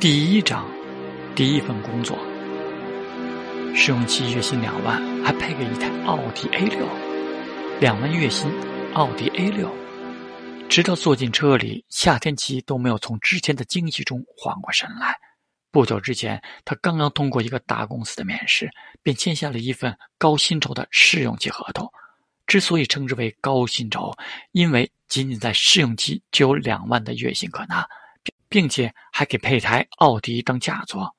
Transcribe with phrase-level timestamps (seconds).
[0.00, 0.66] 第一章，
[1.36, 2.16] 第一份工作，
[3.76, 6.88] 试用期月薪两万，还配给一台奥迪 A 六，
[7.78, 8.50] 两万月薪，
[8.94, 9.70] 奥迪 A 六。
[10.70, 15.14] 直到坐进车里，夏天琪都没有从之前的惊喜中缓过神来。
[15.70, 18.70] 不久之前，他刚刚通过一个大公司的面试，
[19.02, 21.86] 便签下了一份高薪酬的试用期合同。
[22.46, 24.16] 之所以称之为高薪酬，
[24.52, 27.86] 因为仅仅在试用期就有两万的月薪可拿。
[28.50, 31.10] 并且还给配台奥迪当嫁妆，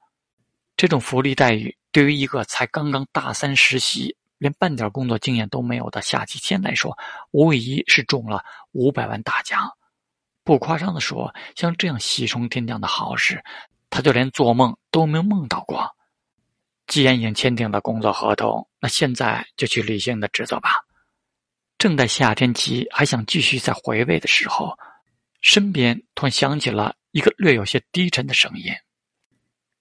[0.77, 6.95] 这种福利待遇对于一个才刚刚大三实习、连半点工作经验都没有的夏季谦来说，
[7.31, 9.71] 无疑是中了五百万大奖。
[10.44, 13.41] 不夸张的说，像这样喜从天降的好事，
[13.90, 15.95] 他就连做梦都没有梦到过。
[16.88, 20.84] 既然已经签订了工作合同，那现在就去履行的职责吧。
[21.77, 24.77] 正在夏天奇还想继续再回味的时候，
[25.41, 26.95] 身边突然响起了。
[27.13, 28.74] 一个略有些低沉的声音。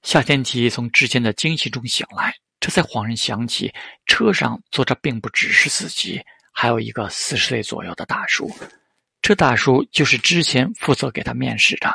[0.03, 3.73] 夏天琪从之前的惊喜中醒来，这才恍然想起，
[4.05, 6.21] 车上坐着并不只是司机，
[6.53, 8.51] 还有一个四十岁左右的大叔。
[9.23, 11.95] 这大叔就是之前负责给他面试的，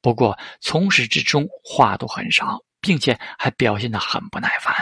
[0.00, 4.72] 不过从始至终话都很少，并且还表现得很不耐烦，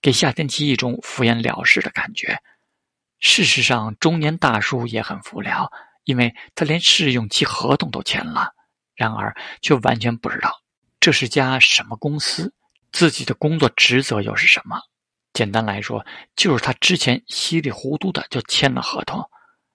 [0.00, 2.36] 给夏天琪一种敷衍了事的感觉。
[3.20, 5.70] 事实上，中年大叔也很无聊，
[6.04, 8.52] 因为他连试用期合同都签了。
[8.94, 10.60] 然而，却完全不知道
[11.00, 12.52] 这是家什么公司，
[12.92, 14.78] 自己的工作职责又是什么。
[15.32, 16.04] 简单来说，
[16.36, 19.22] 就是他之前稀里糊涂的就签了合同。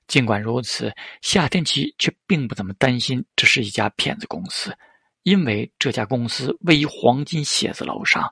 [0.08, 4.74] 尽管如此，夏天琪却并不怎么担心这是一家骗子公司，
[5.24, 8.32] 因为这家公司位于黄金写字楼上。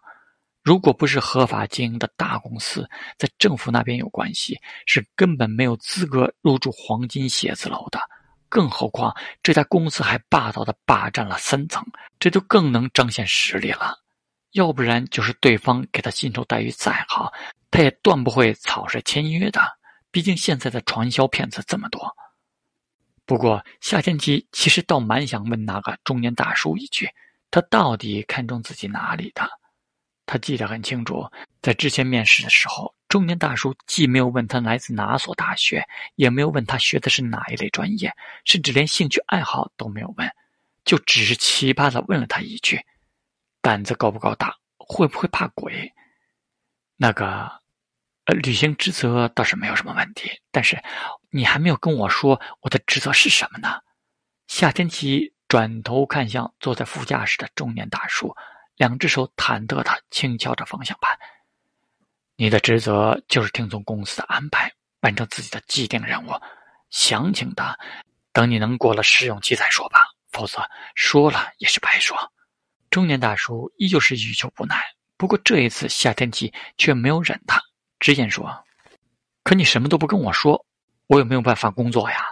[0.65, 7.99] 如果不是合法经营的大公司，在政府那边有关系，是根本没有资格入住黄金写字楼的。
[8.49, 11.85] 更何况，这家公司还霸道的霸占了三层，
[12.17, 13.93] 这就更能彰显实力了。
[14.53, 17.31] 要不然，就是对方给他薪酬待遇再好，
[17.69, 19.61] 他也断不会草率签约的。
[20.09, 22.11] 毕竟现在的传销骗子这么多。
[23.23, 27.07] 不过，夏天奇其实倒蛮想问那个中年大叔一句：
[27.51, 29.47] 他到底看中自己哪里的？
[30.25, 31.29] 他记得很清楚，
[31.61, 32.93] 在之前面试的时候。
[33.07, 38.11] 中年大叔既没有问他来自哪所大学，也没有问他学的是哪一类专业，
[38.43, 40.29] 甚至连兴趣爱好都没有问，
[40.83, 42.81] 就只是奇葩的问了他一句
[43.61, 44.53] ：“胆子够不够大？
[44.77, 45.93] 会不会怕鬼？”
[46.97, 47.49] 那个，
[48.25, 50.83] 呃，履行职责倒是没有什么问题，但是
[51.29, 53.79] 你还没有跟我说我的职责是什么呢？
[54.47, 58.35] 夏天奇转头看向坐在副驾驶的中年大叔，
[58.75, 61.17] 两只手忐忑的轻敲着方向盘。
[62.35, 64.71] 你的职责就是听从公司的安排，
[65.01, 66.31] 完成自己的既定任务。
[66.89, 67.77] 详情的，
[68.31, 69.99] 等你能过了试用期再说吧，
[70.31, 70.61] 否则
[70.95, 72.17] 说了也是白说。
[72.89, 74.81] 中年大叔依旧是欲求不耐，
[75.17, 77.61] 不过这一次夏天琪却没有忍他，
[77.99, 78.65] 直言说
[79.43, 80.65] ：“可你什么都不跟我说，
[81.07, 82.23] 我有没有办法工作呀？”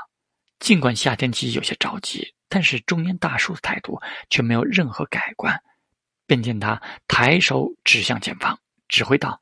[0.60, 5.62] 尽管夏天琪有些着急，但是中年大叔的态度却没有任何改观。
[6.34, 8.58] 便见他抬手指向前方，
[8.88, 9.40] 指挥道。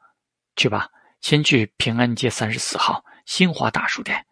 [0.57, 0.89] 去吧，
[1.21, 4.25] 先去平安街三十四号新华大书店。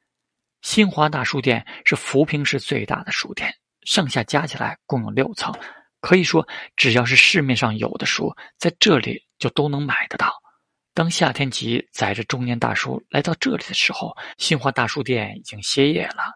[0.62, 3.54] 新华大书店是扶贫市最大的书店，
[3.84, 5.54] 上下加起来共有六层，
[6.02, 10.34] 可以说只要是市面上有的书，在这里就都能买得到。
[10.94, 16.34] 当夏天奇载着中年大叔来到这里的时候，新华大书店已经歇业了。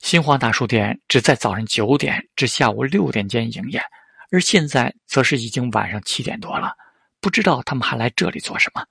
[0.00, 3.82] 新华大书店只在早上九点至下午六点间营业，
[4.30, 6.74] 而现在则是已经晚上七点多了，
[7.20, 8.84] 不知道他们还来这里做什么。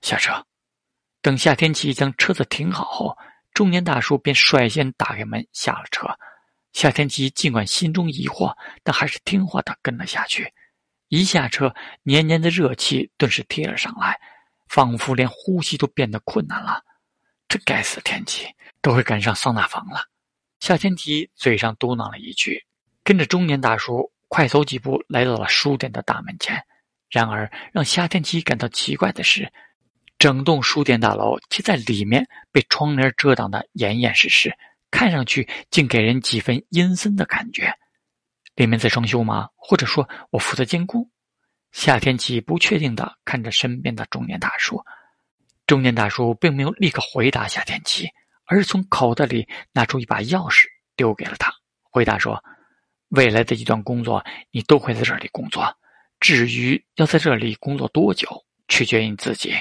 [0.00, 0.46] 下车，
[1.20, 3.16] 等夏天琪将车子停好后，
[3.52, 6.06] 中年大叔便率先打开门下了车。
[6.72, 10.52] 夏天琪尽管心中疑惑，但还是听话的跟了下去。
[11.08, 14.20] 一下车，黏黏的热气顿时贴了上来，
[14.68, 16.84] 仿佛连呼吸都变得困难了。
[17.48, 18.46] 这该死的天气，
[18.82, 20.02] 都会赶上桑拿房了。
[20.60, 22.64] 夏天琪嘴上嘟囔了一句，
[23.02, 26.62] 跟着中年大叔快走几步来到了书店的大门前。
[27.10, 29.50] 然而，让夏天奇感到奇怪的是。
[30.18, 34.52] 整栋书店大楼，其在里面被窗帘遮挡的严严实实，
[34.90, 37.72] 看上去竟给人几分阴森的感觉。
[38.56, 39.48] 里面在装修吗？
[39.54, 41.08] 或者说我负责监工？
[41.70, 44.82] 夏天奇不确定的看着身边的中年大叔。
[45.68, 48.08] 中年大叔并没有立刻回答夏天奇，
[48.46, 50.64] 而是从口袋里拿出一把钥匙
[50.96, 51.54] 丢给了他，
[51.92, 52.42] 回答说
[53.08, 55.76] ：“未来的一段工作，你都会在这里工作。
[56.20, 59.54] 至于要在这里工作多久，取决于你自己。”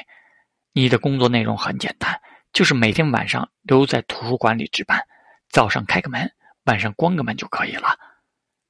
[0.74, 2.22] 你的工作内容很简单，
[2.54, 5.02] 就是每天晚上留在图书馆里值班，
[5.50, 6.32] 早上开个门，
[6.66, 7.98] 晚上关个门就可以了。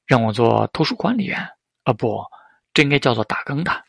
[0.06, 1.38] 让我做图书管理员
[1.82, 2.24] 啊，不，
[2.72, 3.84] 这应该叫做打更的。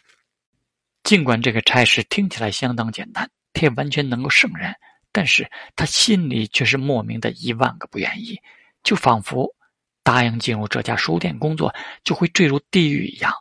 [1.03, 4.75] 尽管这个差事听起来相当简单，他也完全能够胜任，
[5.13, 8.37] 但是他心里却是莫名的一万个不愿意，
[8.83, 9.55] 就仿佛
[10.09, 13.31] 答应进入这家书店工作就会坠入地狱一样。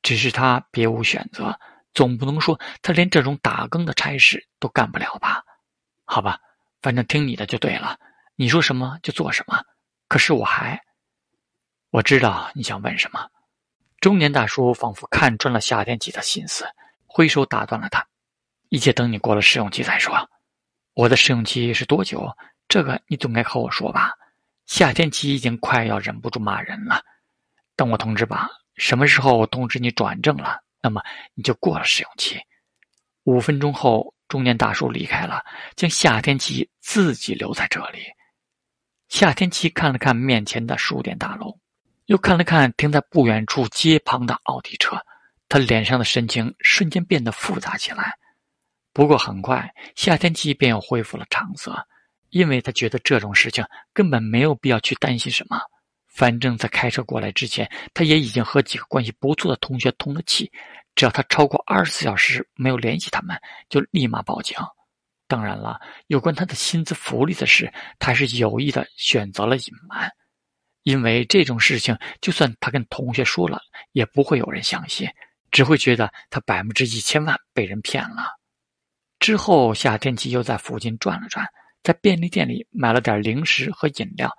[0.00, 1.60] 只是他别无选择，
[1.92, 5.44] 总不能说他连这种打更的差事都干不了吧？
[6.06, 6.40] 好吧，
[6.80, 7.98] 反正听你的就对了，
[8.36, 9.62] 你说什么就做什么。
[10.08, 10.80] 可是我还，
[11.90, 13.28] 我知道你想问什么。
[14.00, 16.64] 中年大叔仿佛看穿了夏天吉的心思。
[17.06, 18.06] 挥手打断了他，
[18.70, 20.30] 一切等你过了试用期再说。
[20.94, 22.34] 我的试用期是多久？
[22.66, 24.14] 这个你总该和我说吧。
[24.68, 27.02] 夏天奇已经快要忍不住骂人了。
[27.74, 32.38] 等我通知吧，什么时候通知你转正了，那么你就过了试用期。
[33.24, 35.42] 五分钟后，中年大叔离开了，
[35.74, 38.00] 将夏天奇自己留在这里。
[39.08, 41.58] 夏天奇看了看面前的书店大楼，
[42.04, 45.00] 又看了看停在不远处街旁的奥迪车。
[45.48, 48.18] 他脸上的神情瞬间变得复杂起来，
[48.92, 51.86] 不过很快，夏天奇便又恢复了常色，
[52.30, 55.60] 因为他觉得这种事情根本没有必要去担心什么。
[56.06, 60.50] 反正，在开车过来之前，他也已经和几个关系不错的同学通了气，
[60.94, 63.38] 只要他超过二十四小时没有联系他们，
[63.68, 64.56] 就立马报警。
[65.28, 70.10] 当然了，有关他的薪资福利的事，他是有意的选择了隐瞒，
[70.82, 73.60] 因为这种事情，就算他跟同学说了，
[73.92, 75.08] 也不会有人相信。
[75.50, 78.36] 只会觉得他百分之一千万被人骗了。
[79.18, 81.46] 之后，夏天奇又在附近转了转，
[81.82, 84.30] 在便利店里买了点零食和饮料，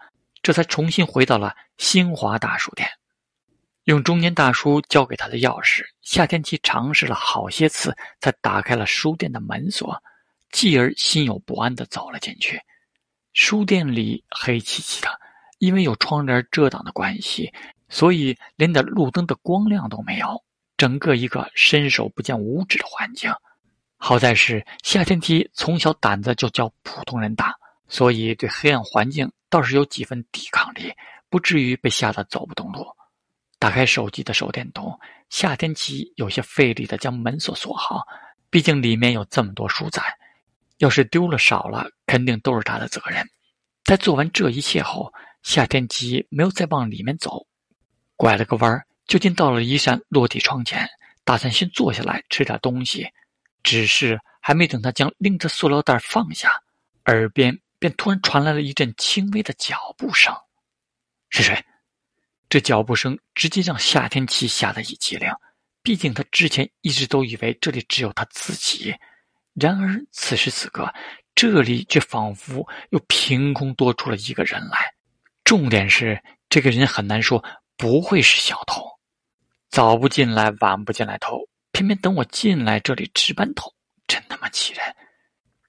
[0.42, 2.88] 这才重新回到了新华大书店。
[3.86, 10.00] 用中年大叔交给他的钥匙，夏天奇尝试了好些次，才打开了书店的门锁，
[10.52, 12.62] 继而心有不安的走了进去。
[13.34, 15.10] 书店里黑漆漆的，
[15.58, 17.52] 因为有窗帘遮挡的关系，
[17.88, 20.44] 所以连点路灯的光亮都没有。
[20.78, 23.32] 整个一个伸手不见五指的环境，
[24.02, 27.54] 好在是夏天奇从小胆子就较普通人大，
[27.90, 30.92] 所以对黑暗环境倒是有几分抵抗力，
[31.30, 32.88] 不至于被吓得走不动路。
[33.60, 34.98] 打开手机的手电筒，
[35.30, 38.08] 夏天奇有些费力的将门锁锁好，
[38.50, 40.02] 毕竟里面有这么多书在，
[40.78, 43.22] 要是丢了少了，肯定都是他的责任。
[43.84, 45.14] 在做完这一切后，
[45.44, 47.46] 夏天奇没有再往里面走，
[48.16, 48.86] 拐了个弯儿。
[49.08, 50.88] 就近到了一扇落地窗前，
[51.26, 53.06] 打算先坐下来吃点东西。
[53.64, 56.52] 只是还没等他将拎着塑料袋放下，
[57.06, 60.34] 耳边便突然传来了一阵轻微的脚步声。
[61.30, 61.64] 是谁？
[62.50, 65.30] 这脚步声直接让夏天奇吓得一激灵。
[65.82, 68.96] 毕竟他之前一直都以为这里只有他自己。
[69.54, 70.94] 然而此时此刻，
[71.36, 74.94] 这里却仿佛又凭空多出了一个人来。
[75.44, 77.44] 重点是，这个人很难说
[77.78, 78.84] 不会是小偷。
[79.70, 81.48] 早不进来，晚不进来偷，
[81.80, 83.74] 偏偏等我进来这里值班头，
[84.06, 84.84] 真他妈气人！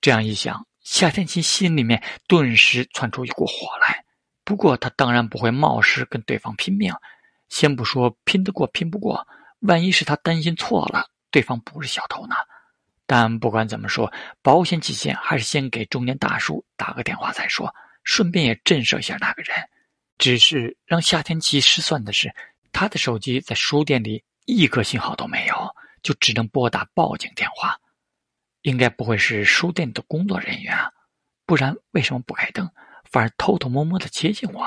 [0.00, 4.04] 这样一想，夏天琪心里面顿时窜出一股火来。
[4.42, 6.92] 不过他当然不会冒失跟对方拼命，
[7.48, 9.24] 先不说拼得过拼不过，
[9.60, 12.34] 万一是他担心错了，对方不是小偷呢？
[13.06, 14.12] 但不管怎么说，
[14.42, 17.72] 保险起见，还是先给中年大叔打个电话再说，
[18.02, 19.54] 顺便也震慑一下那个人。
[20.18, 22.34] 只是让夏天琪失算的是。
[22.72, 27.78] 他的手机在书店里一颗信号都没有，就只能拨打报警电话。
[28.62, 30.92] 应该不会是书店的工作人员啊，
[31.46, 32.70] 不然为什么不开灯，
[33.10, 34.66] 反而偷偷摸摸的接近我？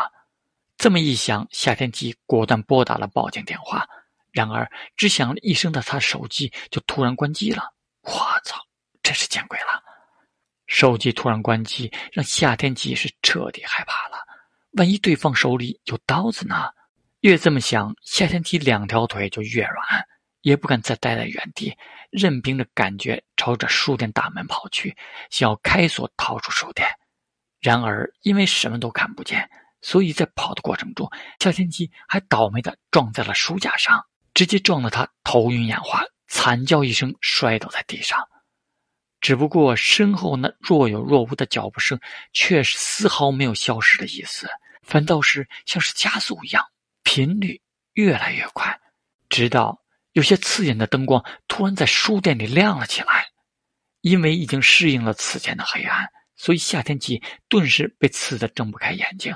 [0.78, 3.88] 这么一想，夏天吉果断拨打了报警电话。
[4.32, 7.72] 然而，只响了一声的他手机就突然关机了。
[8.02, 8.12] 我
[8.44, 8.60] 操，
[9.04, 9.84] 真是见鬼了！
[10.66, 14.18] 手机突然关机，让夏天吉是彻底害怕了。
[14.72, 16.72] 万一对方手里有刀子呢？
[17.20, 20.08] 越这么想，夏天提两条腿就越软，
[20.44, 21.76] 也不敢再待在原地，
[22.12, 24.96] 任凭着感觉朝着书店大门跑去，
[25.32, 26.88] 想要开锁逃出书店。
[27.60, 29.50] 然而，因为什么都看不见，
[29.82, 31.10] 所以在跑的过程中，
[31.40, 38.20] 夏天基还倒霉的撞在了书架上，直接撞得他头晕眼花，惨叫一声摔倒在地上。
[39.22, 41.98] 只不过身后那若有若无的脚步声，
[42.34, 44.50] 却是丝毫没有消失的意思，
[44.82, 46.66] 反倒是像是加速一样。
[47.04, 47.62] 频率
[47.94, 48.78] 越来越快，
[49.30, 49.82] 直到
[50.14, 53.28] 有些刺眼的灯光突然在书店里亮了起来。
[54.02, 59.34] 因为已经适应了此前的黑暗，所以夏天吉顿时被刺得睁不开眼睛。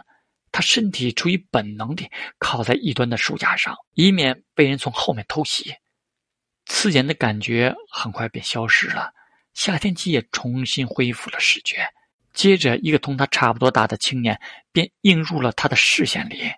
[0.51, 5.73] 他身体出于本能地靠在一端的书架上，以免被人从后面偷袭。
[6.65, 9.13] 刺眼的感觉很快便消失了，
[9.53, 11.87] 夏天吉也重新恢复了视觉。
[12.33, 14.37] 接着，一个同他差不多大的青年
[14.73, 16.51] 便映入了他的视线里。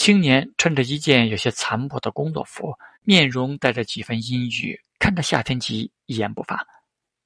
[0.00, 6.66] 青年穿着一件有些残破的工作服，面容带着几分阴郁，看着夏天奇一言不发。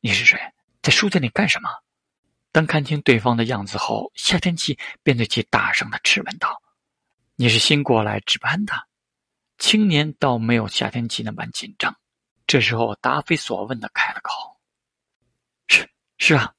[0.01, 0.37] 你是谁？
[0.83, 1.71] 在书店里干什么？
[2.51, 6.61] 当看清对方的样子后，夏天奇便对其大声的质问道
[7.39, 8.75] ：“你是新过来值班的？”
[9.57, 11.97] 青年倒没有夏天奇那般紧张。
[12.45, 14.33] 这时候，答非所问的开了口
[15.71, 15.89] ：“是
[16.19, 16.53] 是啊。”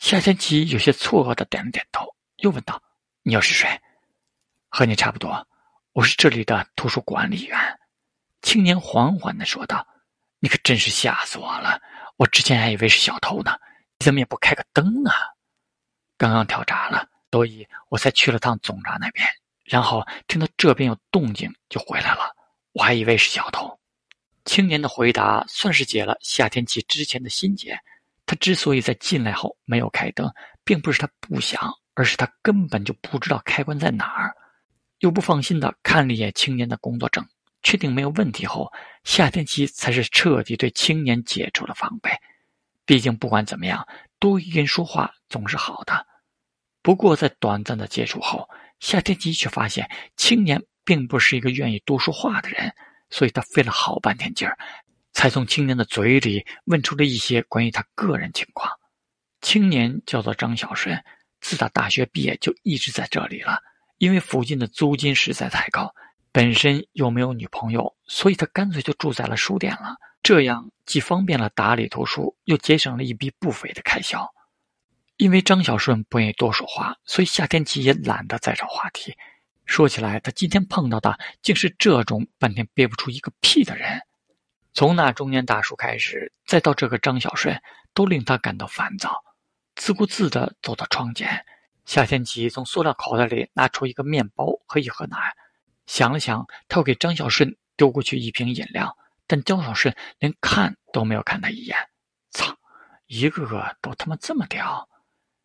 [0.00, 2.82] 夏天奇有些错愕的点了点头，又问道
[3.20, 3.68] ：“你又是谁
[4.72, 5.46] ？”“和你差不多，
[5.92, 7.58] 我是这里的图书管理员。”
[8.42, 9.86] 青年缓缓的说道。
[10.42, 11.78] “你可真是吓死我了！
[12.16, 13.58] 我之前还以为是小偷呢，
[13.98, 15.12] 你怎么也不开个灯啊
[16.16, 19.26] ？”“刚刚跳闸了，所以我才去了趟总闸那边，
[19.64, 22.34] 然后听到这边有动静就回来了。
[22.72, 23.78] 我还以为是小偷。”
[24.46, 27.78] 青年的回答算是解了夏天奇之前的心结。
[28.24, 30.32] 他之所以在进来后没有开灯，
[30.64, 34.34] 并不是他不想，而是他根本就不知道开关在哪儿。
[35.00, 37.26] 又不放心的看了一眼青年的工作证，
[37.62, 38.72] 确定没有问题后，
[39.04, 42.10] 夏天奇才是彻底对青年解除了防备。
[42.86, 43.86] 毕竟不管怎么样，
[44.18, 46.06] 多一人说话总是好的。
[46.82, 52.74] 不过在短暂的接触后，夏天奇却发现青年并不是一个愿意多说话的人，
[53.10, 54.58] 所以他费了好半天劲儿。
[55.12, 58.70] 才从青年的嘴里问出了一些关于他个人情况。
[59.40, 61.02] 青年叫做张小顺，
[61.40, 63.60] 自打大学毕业就一直在这里了。
[64.00, 65.94] 因为附近的租金实在太高，
[66.32, 69.96] 本身又没有女朋友，所以他干脆就住在了书店了。
[70.22, 74.26] 这样既方便了打理图书，又节省了一笔不菲的开销。
[75.18, 79.14] 因为张小顺不愿意多说话，所以夏天琪也懒得再找话题。
[79.66, 84.00] 说起来，他今天碰到的竟是这种半天憋不出一个屁的人。
[84.72, 87.60] 从那中年大叔开始，再到这个张小顺，
[87.92, 89.22] 都令他感到烦躁。
[89.76, 91.44] 自顾自地走到窗前，
[91.84, 95.16] 夏天奇从塑料口袋里拿出一个面包和一盒奶，
[95.86, 98.96] 想了想，他要给张小顺丢过去一瓶饮料，
[99.26, 101.76] 但张小顺连看都没有看他一眼。
[102.30, 102.56] 操，
[103.06, 104.88] 一个个都他妈这么屌！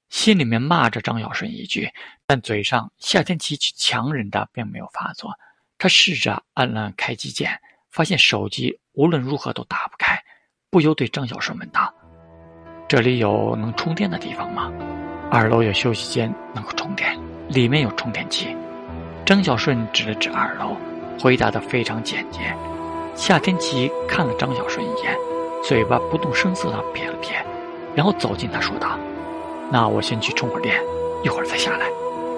[0.10, 1.92] 心里面骂着张小顺一句，
[2.26, 5.34] 但嘴上夏天奇却强忍的并没有发作。
[5.78, 7.60] 他试着按了开机键。
[7.92, 10.22] 发现手机无论如何都打不开，
[10.70, 11.96] 不由对张小顺问道
[12.90, 14.70] ：“这里有能充电的地方吗？
[15.30, 17.18] 二楼有休息间能够充电，
[17.50, 18.56] 里面有充电器。”
[19.26, 20.78] 张小顺指了指二楼，
[21.20, 22.42] 回答的非常简洁。
[23.16, 25.16] 夏天琪看了张小顺一眼，
[25.64, 27.36] 嘴巴不动声色的撇了撇，
[27.96, 29.00] 然后走近他说道
[29.72, 30.80] ：“那我先去充会儿电，
[31.24, 31.88] 一会儿再下来。”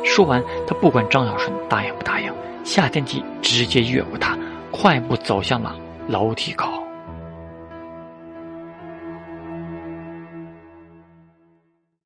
[0.06, 2.32] 说完，他不管张小顺答应不答应，
[2.64, 4.38] 夏天琪直接越过他。
[4.72, 5.76] 快步走向了
[6.08, 6.87] 楼梯口。